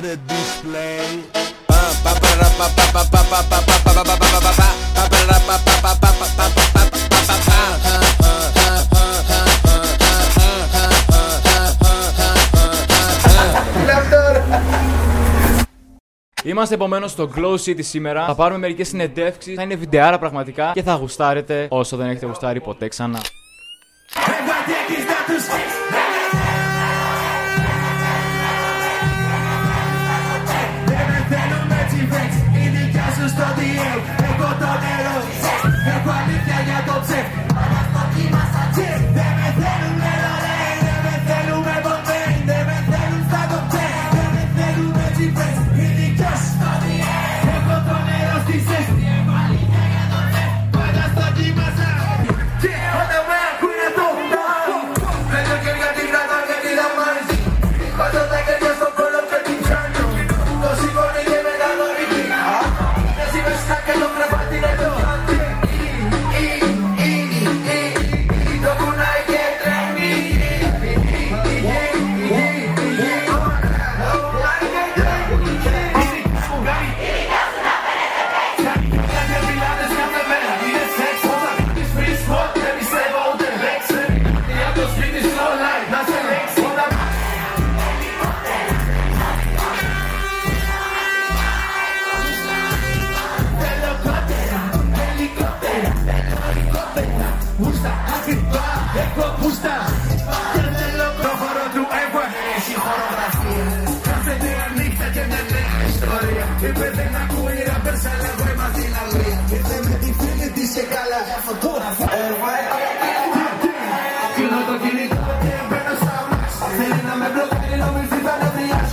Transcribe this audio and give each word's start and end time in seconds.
better 0.00 0.16
display. 0.32 1.08
Είμαστε 16.44 16.74
επομένως 16.74 17.10
στο 17.10 17.30
Glow 17.36 17.54
City 17.54 17.84
σήμερα. 17.84 18.26
Θα 18.26 18.34
πάρουμε 18.34 18.58
μερικές 18.58 18.88
συνεντεύξεις. 18.88 19.54
Θα 19.54 19.62
είναι 19.62 19.74
βιντεάρα 19.74 20.18
πραγματικά 20.18 20.70
και 20.74 20.82
θα 20.82 20.94
γουστάρετε 20.94 21.66
όσο 21.70 21.96
δεν 21.96 22.06
έχετε 22.06 22.26
γουστάρει 22.26 22.60
ποτέ 22.60 22.88
ξανά. 22.88 23.20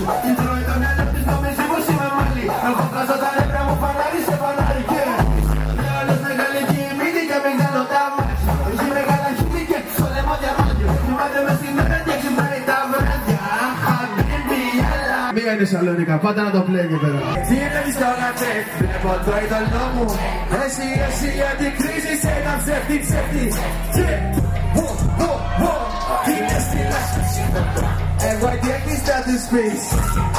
Thank 0.08 0.40
you. 0.40 0.47
Μίγα 15.48 15.60
είναι 15.60 15.70
Σαλονίκα, 15.74 16.16
πάτε 16.18 16.42
να 16.42 16.52
το 16.52 16.62
πλέει 16.68 16.84
εκεί 16.88 16.98
πέρα. 17.04 17.20
Τι 17.48 17.56
είναι 17.64 17.82
στο 17.96 18.10
να 18.22 18.30
τσεκ, 18.38 18.66
βλέπω 18.80 19.12
το 19.26 19.34
είδωλό 19.42 19.86
μου. 19.96 20.06
Εσύ, 20.64 20.88
εσύ, 21.08 21.30
αντικρίζεις 21.50 22.18
σε 22.24 22.32
ένα 22.40 22.54
ψεύτη, 22.62 22.96
ψεύτη. 23.06 23.46
Τσεκ, 23.94 24.24
βο, 24.76 24.88
βο, 25.20 25.32
βο. 25.60 25.72
Είναι 26.32 26.58
στη 26.68 26.80
λάσπη, 26.92 27.24
εγώ 28.32 28.48
εκεί 28.56 28.70
έχεις 28.78 29.02
να 29.10 29.18
τους 29.26 29.44
πεις. 29.52 29.82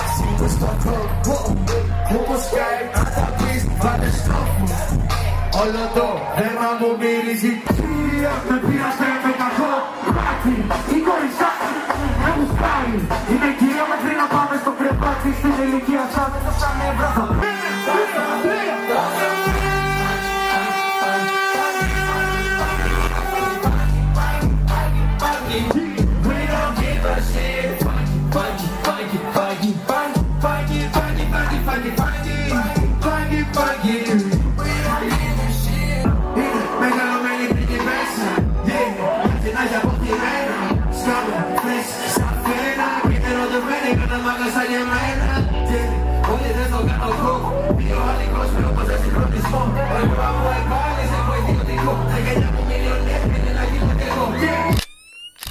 Ας 0.03 0.15
είμαι 0.21 0.49
στο 0.55 0.71
κόκκο, 0.85 1.39
όπως 2.17 2.41
σκάει, 2.47 2.83
αν 2.99 3.09
τα 3.17 3.27
πεις, 3.39 3.63
βάλε 3.81 4.11
στόχους. 4.21 4.73
Όλο 5.63 5.85
το 5.97 6.09
αίμα 6.41 6.71
μου 6.79 6.91
μυρίζει 7.01 7.53
Κυρία 7.75 8.35
με 8.47 8.57
πήρασε 8.67 9.11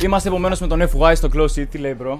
Είμαστε 0.03 0.29
επομένως 0.29 0.59
με 0.59 0.67
τον 0.67 0.81
FY 0.81 1.11
στο 1.15 1.29
Glow 1.33 1.43
City, 1.45 1.67
τι 1.69 1.77
λέει 1.77 1.97
bro. 2.01 2.17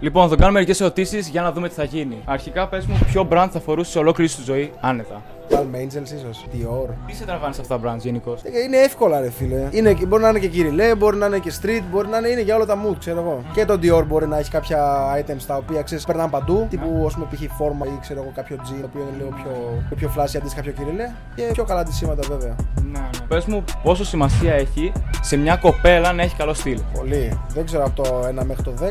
Λοιπόν, 0.00 0.28
θα 0.28 0.34
κάνουμε 0.36 0.52
μερικές 0.52 0.80
ερωτήσεις 0.80 1.28
για 1.28 1.42
να 1.42 1.52
δούμε 1.52 1.68
τι 1.68 1.74
θα 1.74 1.84
γίνει. 1.84 2.18
Αρχικά, 2.24 2.68
πες 2.68 2.86
μου, 2.86 2.98
ποιο 3.06 3.28
brand 3.30 3.48
θα 3.52 3.60
φορούσε 3.60 3.90
σε 3.90 3.98
ολόκληρη 3.98 4.30
σου 4.30 4.42
ζωή 4.42 4.70
άνετα; 4.80 5.22
Palm 5.50 5.54
Angels 5.76 6.04
ίσως, 6.04 6.46
Dior. 6.52 6.88
Τι 7.06 7.14
σε 7.14 7.24
τραβάνε 7.24 7.54
σε 7.54 7.60
αυτά 7.60 7.78
τα 7.78 7.94
brands 7.94 7.98
γενικώς. 7.98 8.42
Ε, 8.42 8.48
Είναι 8.66 8.76
εύκολα 8.76 9.20
ρε 9.20 9.30
φίλε. 9.30 9.68
Είναι, 9.70 9.96
μπορεί 10.08 10.22
να 10.22 10.28
είναι 10.28 10.38
και 10.38 10.48
κυριλέ, 10.48 10.94
μπορεί 10.94 11.16
να 11.16 11.26
είναι 11.26 11.38
και 11.38 11.52
street, 11.62 11.82
μπορεί 11.90 12.08
να 12.08 12.18
είναι, 12.18 12.28
είναι 12.28 12.40
για 12.40 12.54
όλα 12.56 12.66
τα 12.66 12.78
mood, 12.84 12.96
ξέρω 12.98 13.20
εγώ. 13.20 13.42
Και 13.52 13.64
το 13.64 13.78
Dior 13.82 14.04
μπορεί 14.06 14.26
να 14.26 14.38
έχει 14.38 14.50
κάποια 14.50 15.04
items 15.20 15.42
τα 15.46 15.56
οποία 15.56 15.82
ξέρεις 15.82 16.04
περνάνε 16.04 16.30
παντού. 16.30 16.66
Τύπου 16.70 17.02
ας 17.06 17.14
πούμε 17.14 17.26
π.χ. 17.30 17.56
φόρμα 17.56 17.86
ή 17.86 17.98
ξέρω 18.00 18.20
εγώ 18.20 18.32
κάποιο 18.34 18.56
G 18.60 18.66
το 18.80 18.86
οποίο 18.90 19.00
είναι 19.00 19.16
λίγο 19.16 19.28
πιο, 19.28 19.82
πιο 19.96 20.12
flashy 20.16 20.36
αντί 20.36 20.54
κάποιο 20.54 20.72
κυριλέ. 20.72 21.10
Και 21.34 21.42
πιο 21.52 21.64
καλά 21.64 21.82
τη 21.82 21.94
σήματα 21.94 22.22
βέβαια. 22.28 22.56
Ναι, 22.92 22.98
ναι. 22.98 23.08
Πες 23.32 23.44
μου, 23.44 23.64
πόσο 23.82 24.04
σημασία 24.04 24.52
έχει 24.54 24.92
σε 25.20 25.36
μια 25.36 25.56
κοπέλα 25.56 26.12
να 26.12 26.22
έχει 26.22 26.36
καλό 26.36 26.54
στυλ. 26.54 26.80
Πολύ. 26.94 27.38
Δεν 27.48 27.64
ξέρω 27.64 27.84
από 27.84 28.02
το 28.02 28.26
1 28.40 28.44
μέχρι 28.44 28.62
το 28.62 28.74
10, 28.80 28.90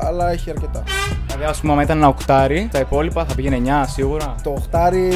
αλλά 0.00 0.30
έχει 0.30 0.50
αρκετά. 0.50 0.82
Δηλαδή, 1.36 1.54
ας 1.54 1.60
πούμε, 1.60 1.72
άμα 1.72 1.82
ήταν 1.82 1.96
ένα 1.96 2.08
οκτάρι, 2.08 2.68
τα 2.72 2.78
υπόλοιπα 2.78 3.24
θα 3.24 3.34
πήγαινε 3.34 3.56
9 3.56 3.86
σίγουρα. 3.86 4.34
Το 4.42 4.50
οχτάρι 4.50 5.10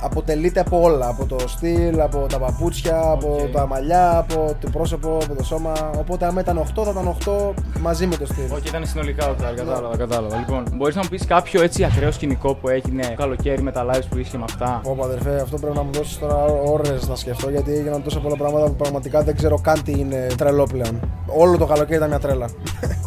αποτελείται 0.00 0.60
από 0.60 0.80
όλα. 0.80 1.08
Από 1.08 1.26
το 1.26 1.38
στυλ, 1.48 2.00
από 2.00 2.26
τα 2.28 2.38
παπούτσια, 2.38 3.00
από 3.00 3.38
Οκ. 3.42 3.50
τα 3.50 3.66
μαλλιά, 3.66 4.18
από 4.18 4.56
το 4.60 4.70
πρόσωπο, 4.70 5.18
από 5.22 5.34
το 5.34 5.44
σώμα. 5.44 5.72
Οπότε, 5.98 6.26
άμα 6.26 6.40
ήταν 6.40 6.58
8, 6.58 6.84
θα 6.84 6.90
ήταν 6.90 7.16
8 7.26 7.54
μαζί 7.80 8.06
με 8.06 8.16
το 8.16 8.26
στυλ. 8.26 8.44
Όχι, 8.52 8.68
ήταν 8.68 8.86
συνολικά 8.86 9.28
οκτάρι, 9.28 9.56
κατάλαβα, 9.56 9.96
κατάλαβα. 9.96 10.36
Λοιπόν, 10.36 10.64
μπορείς 10.74 10.94
να 10.94 11.02
μου 11.02 11.08
πεις 11.08 11.26
κάποιο 11.26 11.62
έτσι 11.62 11.84
ακραίο 11.84 12.12
σκηνικό 12.12 12.54
που 12.54 12.68
έγινε 12.68 13.02
το 13.02 13.14
καλοκαίρι 13.14 13.62
με 13.62 13.72
τα 13.72 13.86
lives 13.90 14.06
που 14.10 14.18
είχε 14.18 14.38
με 14.38 14.44
αυτά; 14.44 14.80
Ωπα 14.84 15.04
αδερφέ, 15.04 15.40
αυτό 15.40 15.56
πρέπει 15.56 15.76
να 15.76 15.82
μου 15.82 15.92
δώσεις 15.92 16.18
τώρα 16.18 16.44
ώρες 16.44 17.08
να 17.08 17.14
σκεφτώ 17.14 17.50
γιατί 17.50 17.72
έγιναν 17.72 18.02
τόσα 18.02 18.20
πολλά 18.20 18.36
πράγματα 18.36 18.66
που 18.66 18.74
πραγματικά 18.74 19.22
δεν 19.22 19.36
ξέρω 19.36 19.58
καν 19.58 19.82
τι 19.82 19.92
είναι 19.92 20.26
τρελό 20.36 20.64
πλέον. 20.64 21.00
Όλο 21.26 21.58
το 21.58 21.66
καλοκαίρι 21.66 21.96
ήταν 21.96 22.08
μια 22.08 22.18
τρέλα. 22.18 22.48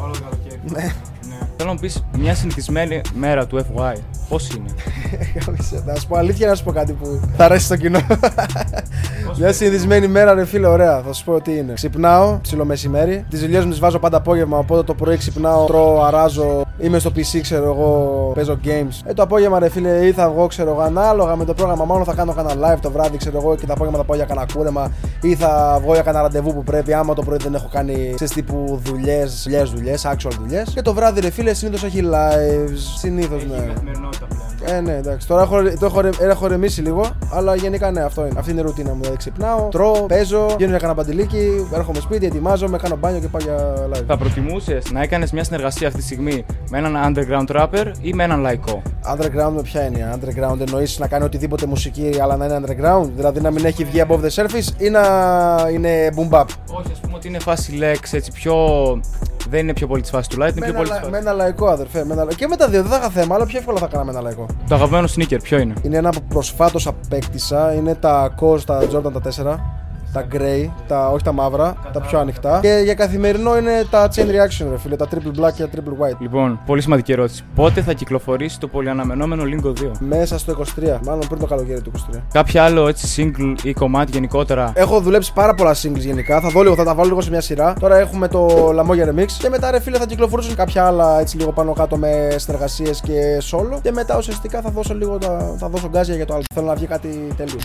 Όλο 0.04 0.12
το 0.12 0.20
καλοκαίρι. 0.30 0.94
Ναι. 1.58 1.64
Θέλω 1.64 1.70
να 1.70 1.74
μου 1.74 1.80
πεις 1.80 2.04
μια 2.24 2.36
συνηθισμένη 2.36 3.02
μέρα 3.14 3.48
του 3.48 3.58
FY. 3.58 3.94
Πώς 4.30 4.50
είναι; 4.50 4.70
να 5.86 5.96
σου 5.96 6.08
πω 6.08 6.18
αλήθεια 6.18 6.48
να 6.48 6.56
σου 6.56 6.64
πω 6.64 6.72
κάτι 6.72 6.94
που 6.94 7.20
θα 7.38 7.46
αρέσει 7.46 7.66
στο 7.66 7.76
κοινό. 7.76 8.00
Μια 9.38 9.54
συνηθισμένη 9.54 10.08
μέρα, 10.08 10.34
ρε 10.34 10.46
φίλε, 10.46 10.68
ωραία. 10.68 11.02
Θα 11.02 11.14
σου 11.14 11.24
πω 11.24 11.42
τι 11.42 11.58
είναι. 11.58 11.74
Ξυπνάω, 11.74 12.40
ψιλο 12.42 12.66
μεσημέρι. 12.66 13.26
Τις 13.30 13.40
δουλειές 13.40 13.64
μου 13.64 13.70
τις 13.70 13.80
βάζω 13.80 14.00
πάντα 14.00 14.18
απόγευμα. 14.18 14.58
Οπότε 14.58 14.84
το 14.84 14.94
πρωί 14.94 15.18
ξυπνάω, 15.18 15.66
τρώω, 15.66 16.04
αράζω, 16.04 16.67
Είμαι 16.80 17.00
στο 17.00 17.12
PC, 17.16 17.40
ξέρω 17.42 17.64
εγώ, 17.64 18.32
παίζω 18.36 18.60
games. 18.64 19.02
Ε, 19.06 19.14
το 19.14 19.22
απόγευμα, 19.22 19.60
ρε 19.60 19.70
φίλε, 19.70 20.06
ή 20.06 20.12
θα 20.12 20.30
βγω, 20.30 20.48
ξέρω 20.48 20.70
εγώ, 20.70 20.82
ανάλογα 20.82 21.36
με 21.36 21.46
το 21.46 21.54
πρόγραμμα. 21.54 21.86
Μόνο 21.86 22.04
θα 22.04 22.14
κάνω 22.14 22.34
κανένα 22.34 22.76
live 22.76 22.80
το 22.82 22.92
βράδυ, 22.92 23.18
ξέρω 23.18 23.38
εγώ, 23.38 23.56
και 23.56 23.66
το 23.66 23.74
απόγευμα 23.74 23.98
θα 23.98 24.04
πάω 24.04 24.16
για 24.16 24.26
κανένα 24.26 24.48
κούρεμα 24.54 24.92
ή 25.22 25.36
θα 25.36 25.80
βγω 25.82 25.94
για 25.94 26.02
κανένα 26.02 26.24
ραντεβού 26.24 26.54
που 26.54 26.64
πρέπει. 26.64 26.94
Άμα 26.94 27.14
το 27.14 27.22
πρωί 27.24 27.38
δεν 27.38 27.54
έχω 27.54 27.68
κάνει 27.72 28.14
σε 28.18 28.26
τύπου 28.26 28.82
δουλειές, 28.84 29.44
δουλειές, 29.44 29.70
δουλειές, 29.70 30.06
actual 30.06 30.32
δουλειές. 30.40 30.70
Και 30.74 30.82
το 30.82 30.94
βράδυ, 30.94 31.20
ρε 31.20 31.30
φίλε, 31.30 31.54
συνήθως 31.54 31.84
έχει 31.84 32.02
lives. 32.04 32.98
Συνήθως, 32.98 33.46
ναι. 33.46 33.58
Καθημερινότητα 33.58 34.26
πλέον. 34.26 34.47
Ε, 34.70 34.80
ναι, 34.80 34.94
εντάξει. 34.96 35.28
Τώρα 35.28 35.42
έχω, 35.42 35.56
το 35.80 35.86
έχω, 35.86 36.02
ρε- 36.02 36.10
έχω 36.20 36.48
ρεμίσει 36.48 36.82
λίγο, 36.82 37.10
αλλά 37.34 37.56
γενικά 37.56 37.92
ναι, 37.92 38.02
αυτό 38.02 38.26
είναι. 38.26 38.40
Αυτή 38.40 38.52
είναι 38.52 38.60
η 38.60 38.64
ρουτίνα 38.64 38.90
μου. 38.94 38.98
Δηλαδή 39.00 39.18
ξυπνάω, 39.18 39.68
τρώω, 39.72 39.92
παίζω, 40.06 40.46
γίνω 40.58 40.70
για 40.70 40.80
κανένα 40.80 40.94
παντελίκι, 40.94 41.68
έρχομαι 41.74 42.00
σπίτι, 42.00 42.26
ετοιμάζομαι, 42.26 42.78
κάνω 42.78 42.96
μπάνιο 42.96 43.20
και 43.20 43.28
πάω 43.28 43.42
για 43.42 43.74
live. 43.94 44.04
Θα 44.08 44.18
προτιμούσες 44.18 44.92
να 44.92 45.02
έκανες 45.02 45.32
μια 45.32 45.44
συνεργασία 45.44 45.88
αυτή 45.88 46.00
τη 46.00 46.06
στιγμή 46.06 46.46
με 46.70 46.78
έναν 46.78 47.14
underground 47.16 47.56
rapper 47.62 47.92
ή 48.02 48.14
με 48.14 48.24
έναν 48.24 48.42
λαϊκό; 48.42 48.82
Underground 49.14 49.52
με 49.56 49.62
ποια 49.62 49.86
είναι. 49.86 50.10
Underground 50.16 50.60
εννοείς 50.60 51.00
να 51.00 51.08
κάνει 51.08 51.24
οτιδήποτε 51.24 51.66
μουσική, 51.66 52.16
αλλά 52.22 52.36
να 52.36 52.46
είναι 52.46 52.60
underground; 52.66 53.10
Δηλαδή 53.16 53.42
να 53.42 53.52
μην 53.52 53.66
έχει 53.66 53.84
βγει 53.84 54.04
above 54.08 54.20
the 54.20 54.30
surface 54.44 54.82
ή 54.82 54.90
να 54.90 55.02
είναι 55.74 56.10
boom 56.16 56.30
bap; 56.38 56.46
Όχι, 56.78 56.92
ας 56.92 57.00
πούμε 57.00 57.14
ότι 57.16 57.28
είναι 57.28 57.40
φάση 57.40 57.80
Lex, 57.82 58.08
έτσι 58.12 58.32
πιο. 58.32 58.56
Δεν 59.50 59.60
είναι 59.60 59.74
πιο 59.74 59.88
πολύ 59.88 60.02
της 60.02 60.10
φάσης 60.10 60.28
του 60.28 60.36
light, 60.36 60.40
είναι 60.40 60.52
Με 60.56 60.66
πιο 60.66 60.66
ένα, 60.70 60.78
πολύ 60.78 60.90
της 60.90 60.96
λα- 60.98 61.00
φάσης. 61.04 61.12
με 61.12 61.18
ένα 61.18 61.34
λαϊκό 61.34 61.68
αδερφέ. 61.68 62.06
Με 62.06 62.14
ένα... 62.14 62.24
λα- 62.24 62.34
Και 62.34 62.48
με 62.48 62.56
τα 62.56 62.68
δύο 62.68 62.82
δεν 62.82 62.92
θα 62.92 62.98
είχα 62.98 63.10
θέμα, 63.10 63.36
αλλά 63.36 63.46
πιο 63.46 63.60
εύκολα 63.60 63.80
θα 63.80 63.88
κάναμε 63.88 64.12
ένα 64.12 64.22
λαϊκό. 64.22 64.46
Το 64.68 64.76
αγαπημένο 64.76 65.08
sneaker, 65.16 65.38
ποιο 65.44 65.58
είναι; 65.58 65.74
Είναι 65.82 65.98
ένα 65.98 66.10
που 66.10 66.22
προσφάτως 66.30 66.88
απέκτησα. 66.88 67.74
Είναι 67.74 67.96
τα 67.96 68.36
Cos, 68.42 68.60
τα 68.66 68.80
Jordan 68.94 69.12
τα 69.14 69.22
4. 69.22 69.60
Τα 70.18 70.28
grey, 70.32 70.70
τα, 70.88 71.10
όχι 71.10 71.24
τα 71.24 71.32
μαύρα, 71.32 71.76
τα 71.94 72.02
πιο 72.02 72.20
ανοιχτά. 72.20 72.60
Και 72.62 72.82
για 72.84 72.94
καθημερινό 72.94 73.58
είναι 73.58 73.86
τα 73.90 74.10
chain 74.16 74.22
reaction, 74.22 74.68
ρε 74.70 74.78
φίλε. 74.78 74.96
Τα 74.96 75.08
triple 75.12 75.40
black 75.40 75.52
και 75.56 75.64
τα 75.64 75.70
triple 75.76 76.04
white. 76.04 76.18
Λοιπόν, 76.20 76.60
πολύ 76.66 76.82
σημαντική 76.82 77.12
ερώτηση. 77.12 77.44
Πότε 77.56 77.82
θα 77.82 77.94
κυκλοφορήσει 77.94 78.60
το 78.60 78.68
πολυαναμενόμενο 78.68 79.44
Lingo 79.44 79.68
2. 79.68 79.92
Μέσα 80.00 80.38
στο 80.38 80.64
23, 80.80 80.98
μάλλον 81.06 81.28
πριν 81.28 81.40
το 81.40 81.46
καλοκαίρι 81.46 81.82
του 81.82 81.92
23. 82.12 82.22
Κάποιο 82.32 82.64
άλλο 82.64 82.88
έτσι 82.88 83.34
single 83.38 83.64
ή 83.64 83.74
κομμάτι 83.74 84.12
γενικότερα; 84.12 84.72
Έχω 84.76 85.00
δουλέψει 85.00 85.34
πάρα 85.34 85.54
πολλά 85.54 85.74
singles 85.74 85.98
γενικά. 85.98 86.42
Θα 86.42 86.50
δω 86.50 86.62
λίγο, 86.62 86.76
θα 86.76 86.84
τα 86.84 86.96
βάλω 86.96 87.10
λίγο 87.10 87.22
σε 87.22 87.30
μια 87.30 87.42
σειρά. 87.42 87.74
Τώρα 87.80 87.98
έχουμε 87.98 88.28
το 88.28 88.70
Lamoya 88.70 89.10
Remix. 89.10 89.28
Και 89.40 89.50
μετά, 89.50 89.72
ρε 89.72 89.80
φίλε, 89.80 89.98
θα 89.98 90.06
κυκλοφορήσουν 90.06 90.56
κάποια 90.56 90.86
άλλα 90.86 91.20
έτσι 91.20 91.38
λίγο 91.38 91.52
πάνω 91.52 91.74
κάτω 91.74 91.98
με 91.98 92.36
συνεργασίες 92.36 93.02
και 93.02 93.42
solo. 93.52 93.80
Και 93.82 93.92
μετά 93.92 94.18
ουσιαστικά 94.18 94.62
θα 94.62 94.70
δώσω 94.70 94.94
λίγο 94.94 95.18
τα, 95.18 95.56
θα 95.58 95.70
δώσω 95.70 95.88
γκάζια 95.90 96.16
για 96.16 96.26
το 96.26 96.34
άλλο. 96.34 96.44
Θέλω 96.54 96.68
να 96.68 96.76
βγει 96.76 96.86
κάτι 96.86 97.28
τέλειο. 97.38 97.60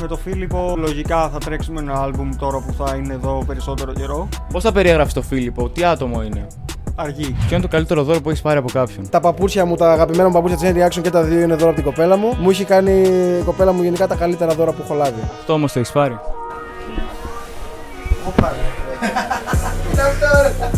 Με 0.00 0.06
το 0.06 0.16
Φίλιππο 0.16 0.74
λογικά 0.76 1.28
θα 1.28 1.38
τρέξουμε 1.38 1.80
ένα 1.80 2.02
άλμπουμ 2.02 2.30
τώρα 2.38 2.58
που 2.58 2.84
θα 2.84 2.96
είναι 2.96 3.14
εδώ 3.14 3.44
περισσότερο 3.46 3.92
καιρό. 3.92 4.28
Πώς 4.52 4.62
θα 4.62 4.72
περιέγραφε 4.72 5.12
το 5.12 5.22
Φίλιππο, 5.22 5.68
τι 5.68 5.84
άτομο 5.84 6.22
είναι; 6.22 6.46
Αργή. 6.94 7.36
Ποιο 7.46 7.56
είναι 7.56 7.60
το 7.60 7.68
καλύτερο 7.68 8.02
δώρο 8.02 8.20
που 8.20 8.28
έχεις 8.28 8.42
πάρει 8.42 8.58
από 8.58 8.68
κάποιον; 8.72 9.08
Τα 9.10 9.20
παπούτσια 9.20 9.64
μου, 9.64 9.76
τα 9.76 9.92
αγαπημένα 9.92 10.28
μου 10.28 10.34
παπούτσια 10.34 10.58
Chain 10.72 10.76
Reaction 10.76 11.00
και 11.02 11.10
τα 11.10 11.22
δύο 11.22 11.40
είναι 11.40 11.54
δώρα 11.54 11.66
από 11.66 11.74
την 11.74 11.84
κοπέλα 11.84 12.16
μου. 12.16 12.36
Μου 12.40 12.50
έχει 12.50 12.64
κάνει 12.64 12.92
η 13.40 13.42
κοπέλα 13.44 13.72
μου 13.72 13.82
γενικά 13.82 14.06
τα 14.06 14.14
καλύτερα 14.14 14.54
δώρα 14.54 14.72
που 14.72 14.82
έχω 14.84 14.94
λάβει. 14.94 15.20
Αυτό 15.38 15.52
όμως 15.52 15.72
το 15.72 15.78
έχεις 15.78 15.92
πάρει. 15.92 16.18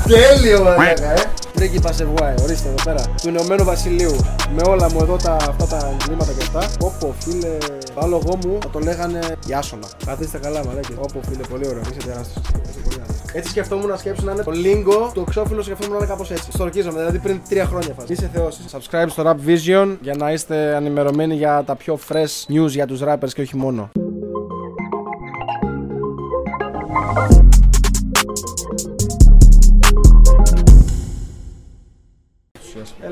Τέλειο, 0.06 0.62
μαλάκα, 0.62 1.12
ε! 1.12 1.24
Πρίγκιπα 1.58 1.92
Σεβουάη, 1.92 2.34
ορίστε 2.42 2.68
εδώ 2.68 2.82
πέρα. 2.84 3.02
Του 3.22 3.28
Ηνωμένου 3.28 3.64
Βασιλείου. 3.64 4.16
Με 4.54 4.62
όλα 4.66 4.90
μου 4.92 4.98
εδώ 5.02 5.16
τα, 5.16 5.32
αυτά 5.32 5.66
τα 5.66 5.96
εγκλήματα 6.00 6.32
και 6.32 6.42
αυτά. 6.42 6.86
Όπο, 6.86 7.14
φίλε. 7.18 7.56
Το 7.94 8.00
άλογο 8.00 8.38
μου 8.44 8.58
θα 8.62 8.70
το 8.70 8.78
λέγανε 8.78 9.18
Ιάσονα. 9.46 9.86
Καθίστε 10.06 10.38
καλά, 10.38 10.64
μαλάκι. 10.64 10.92
Όπο, 10.98 11.20
φίλε, 11.28 11.42
πολύ 11.50 11.66
ωραίο. 11.66 11.80
Είσαι 11.80 12.06
τεράστιος. 12.06 12.44
Είσαι 12.70 12.80
πολύ 12.84 12.94
ωραίος. 12.94 13.16
Έτσι 13.32 13.50
σκεφτόμουν 13.50 13.86
να 13.86 13.96
σκέψω 13.96 14.24
να 14.24 14.32
είναι 14.32 14.42
το 14.42 14.52
lingo 14.54 15.12
του 15.12 15.24
εξώφυλλου 15.26 15.62
σκεφτόμουν 15.62 15.92
να 15.92 15.98
είναι 15.98 16.06
κάπως 16.06 16.30
έτσι. 16.30 16.52
Στο 16.52 16.64
ορκίζομαι, 16.64 16.98
δηλαδή 16.98 17.18
πριν 17.18 17.40
τρία 17.48 17.64
χρόνια 17.64 17.94
φάση. 17.98 18.12
Είσαι 18.12 18.30
θεός. 18.32 18.58
Subscribe 18.72 19.06
στο 19.08 19.22
Rap 19.26 19.48
Vision 19.48 19.96
για 20.00 20.14
να 20.18 20.32
είστε 20.32 20.74
ενημερωμένοι 20.74 21.34
για 21.34 21.62
τα 21.66 21.74
πιο 21.74 21.98
fresh 22.08 22.52
news 22.54 22.68
για 22.68 22.86
τους 22.86 23.00
rappers 23.04 23.32
και 23.34 23.40
όχι 23.40 23.56
μόνο. 23.56 23.90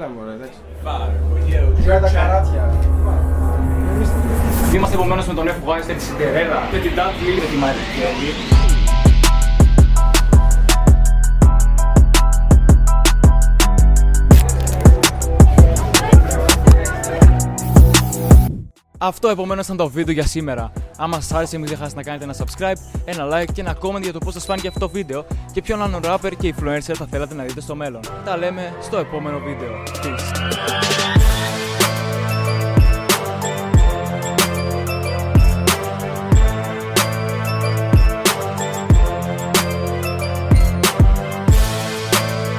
Έλα 0.07 0.15
μωρέ, 0.15 0.33
εντάξει. 0.35 0.59
Για 1.83 2.01
τα 2.01 2.11
καράτια. 2.11 2.75
Είμαστε 4.75 4.95
επομένως 4.95 5.27
με 5.27 5.35
τον 5.35 5.49
Εφου 5.49 5.65
Βάιστερ, 5.65 5.97
της 5.97 6.05
Σιντερέλα 6.05 6.69
και 6.71 6.79
την 6.79 6.95
Ντάτλι 6.95 7.33
με 7.35 7.47
τη 7.51 7.57
Μαρικέλη. 7.57 8.31
Αυτό 18.99 19.29
επομένως 19.29 19.65
ήταν 19.65 19.77
το 19.77 19.89
βίντεο 19.89 20.15
για 20.15 20.27
σήμερα. 20.27 20.73
Άμα 20.97 21.21
σας 21.21 21.33
άρεσε, 21.33 21.57
μην 21.59 21.67
ξεχάσετε 21.67 21.97
να 21.97 22.03
κάνετε 22.03 22.25
ένα 22.25 22.35
subscribe, 22.39 23.01
ένα 23.05 23.29
like 23.33 23.53
και 23.53 23.61
ένα 23.61 23.77
comment 23.83 24.03
για 24.03 24.13
το 24.13 24.19
πώς 24.19 24.33
σας 24.33 24.45
φάνηκε 24.45 24.69
αυτό 24.69 24.81
το 24.81 24.89
βίντεο 24.89 25.27
και 25.53 25.63
ποιον 25.63 25.83
άλλον 25.83 26.01
rapper 26.05 26.33
και 26.39 26.55
influencer 26.57 26.95
θα 26.95 27.07
θέλατε 27.11 27.35
να 27.35 27.43
δείτε 27.43 27.61
στο 27.61 27.75
μέλλον. 27.75 28.01
Τα 28.25 28.37
λέμε 28.37 28.75
στο 28.83 28.97
επόμενο 28.97 29.39
βίντεο. 29.39 29.83
Peace. 30.03 30.86